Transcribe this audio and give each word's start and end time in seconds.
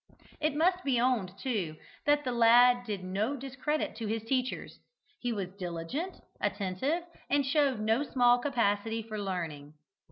It 0.39 0.55
must 0.55 0.83
be 0.83 0.99
owned, 0.99 1.37
too, 1.37 1.77
that 2.07 2.23
the 2.23 2.31
lad 2.31 2.85
did 2.87 3.03
no 3.03 3.35
discredit 3.35 3.95
to 3.97 4.07
his 4.07 4.23
teachers. 4.23 4.79
He 5.19 5.31
was 5.31 5.49
diligent, 5.59 6.19
attentive, 6.41 7.03
and 7.29 7.45
showed 7.45 7.79
no 7.79 8.01
small 8.01 8.39
capacity 8.39 9.03
for 9.03 9.19
learning. 9.21 9.75